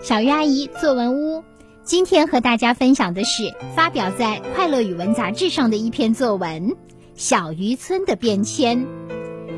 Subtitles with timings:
[0.00, 1.42] 小鱼阿姨作文屋，
[1.82, 6.70] 今天和大家分享的是发表在《快乐语文》杂志上的一篇作文
[7.16, 8.78] 《小渔村的变迁》。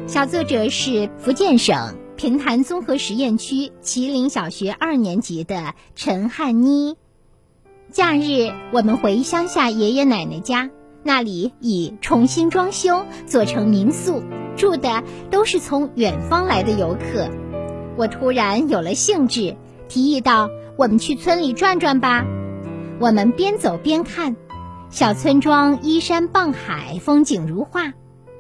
[0.07, 6.97] 小作者是福建省平潭综合实验区麒麟小学二年级的陈汉妮。
[7.93, 10.71] 假日我们回乡下爷爷奶奶家，
[11.03, 14.23] 那里已重新装修，做成民宿，
[14.57, 17.29] 住的都是从远方来的游客。
[17.99, 19.55] 我突然有了兴致。
[19.91, 22.25] 提议道：“我们去村里转转吧。”
[23.01, 24.37] 我们边走边看，
[24.89, 27.93] 小村庄依山傍海，风景如画。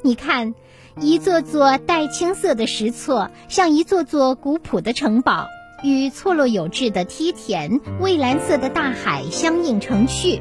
[0.02, 0.54] 你看，
[1.00, 5.48] 一座座带青色的石厝，像一座座古朴的城堡，
[5.82, 10.40] 与错落有致的梯田、蔚蓝色的大海相映成趣。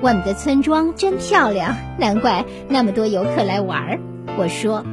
[0.00, 4.00] 我们的村庄真漂亮，难怪那么多游客来玩儿。
[4.38, 4.84] 我说，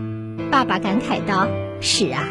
[0.51, 1.47] 爸爸感慨道
[1.81, 2.27] ：“是啊。”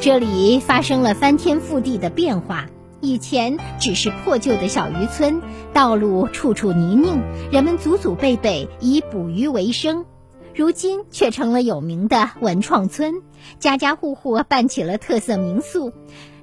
[0.00, 2.66] 这里发生了翻天覆地的变化。
[3.02, 5.42] 以前只是破旧的小渔村，
[5.74, 7.20] 道路处处泥泞，
[7.52, 10.06] 人们祖祖辈辈以捕鱼为生。
[10.54, 13.22] 如今却成了有名的文创村，
[13.58, 15.92] 家家户户办起了特色民宿，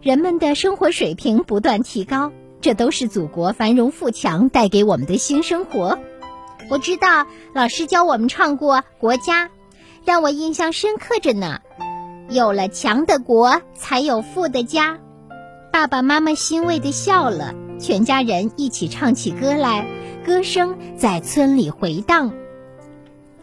[0.04, 2.32] 人们的生活水平不断提高。
[2.62, 5.98] 这都是祖国繁荣富强带给我们的新生活。
[6.70, 9.46] 我知道老师教我们唱过《国家》，
[10.06, 11.62] 让我印象深刻着呢。
[12.30, 15.00] 有了强的国，才有富的家。
[15.72, 19.88] 爸爸妈妈欣慰地笑了，全家人一起唱起歌来，
[20.26, 22.34] 歌声在村里回荡。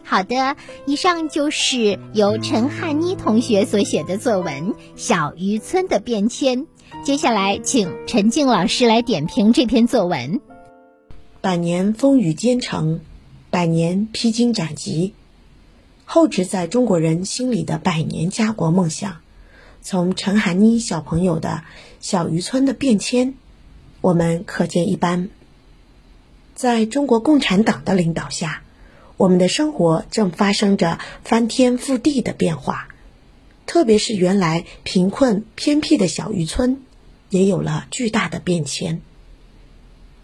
[0.03, 0.55] 好的，
[0.85, 6.59] 以上就是由陈汉妮同学所写的作文《小渔村的变迁》。
[7.03, 10.39] 接下来，请陈静老师来点评这篇作文。
[11.41, 12.99] 百年风雨兼程，
[13.49, 15.15] 百年披荆斩棘。
[16.05, 19.17] 厚植在中国人心里的百年家国梦想，
[19.81, 21.63] 从陈涵妮小朋友的
[21.99, 23.33] 小渔村的变迁，
[24.01, 25.29] 我们可见一斑。
[26.53, 28.61] 在中国共产党的领导下，
[29.17, 32.87] 我们的生活正发生着翻天覆地的变化，
[33.65, 36.81] 特别是原来贫困偏僻的小渔村，
[37.29, 39.01] 也有了巨大的变迁。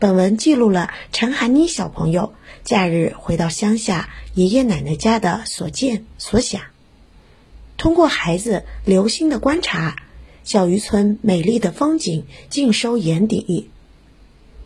[0.02, 6.64] 本文记录了陈涵妮小朋友假日回到乡下爷爷奶奶家的所见所想。
[7.78, 9.96] 通过孩子留心的观察，
[10.44, 13.70] 小渔村美丽的风景尽收眼底。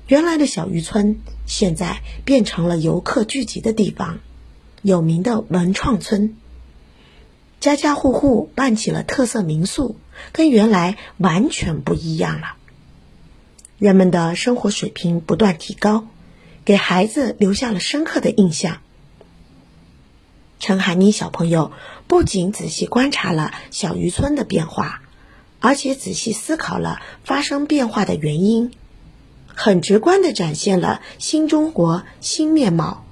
[0.08, 4.20] 原来的小渔村现在变成了游客聚集的地方，
[4.84, 6.38] 有名的文创村。
[7.60, 9.98] 家家户户办起了特色民宿，
[10.32, 12.56] 跟原来完全不一样了。
[13.78, 16.08] 人们的生活水平不断提高，
[16.64, 18.78] 给孩子留下了深刻的印象。
[20.60, 21.74] 陈海妮小朋友
[22.08, 25.02] 不仅仔细观察了小渔村的变化，
[25.60, 28.72] 而且仔细思考了发生变化的原因，
[29.48, 33.04] 很直观的展现了新中国新面貌，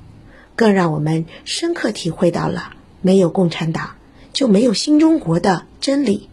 [0.55, 3.97] 更让我们深刻体会到了没有共产党
[4.31, 6.29] 就没有新中国的真理。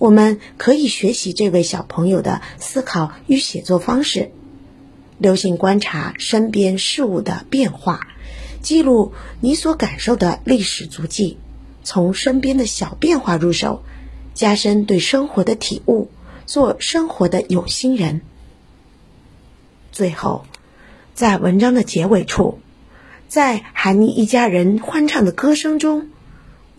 [0.00, 4.30] 我们可以学习这位小朋友的思考与写作方式，
[5.18, 8.08] 留心观察身边事物的变化，
[8.62, 11.36] 记录你所感受的历史足迹，
[11.84, 13.82] 从身边的小变化入手，
[14.32, 16.08] 加深对生活的体悟，
[16.46, 18.22] 做生活的有心人。
[19.92, 20.46] 最后，
[21.14, 22.58] 在文章的结尾处，
[23.28, 26.08] 在韩妮一家人欢唱的歌声中。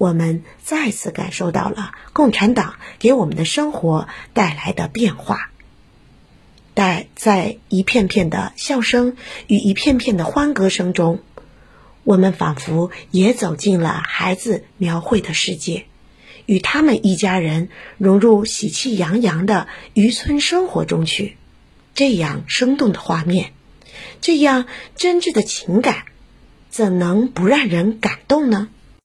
[0.01, 5.51] 我们再次感受到了共产党给我们的生活带来的变化。
[6.73, 11.19] 在在一片片的笑声与一片片的欢歌声中，
[12.03, 15.85] 我们仿佛也走进了孩子描绘的世界，
[16.47, 17.69] 与他们一家人
[17.99, 21.37] 融入喜气洋洋的渔村生活中去。
[21.93, 23.51] 这样生动的画面，
[24.19, 26.05] 这样真挚的情感，
[26.71, 28.69] 怎能不让人感动呢？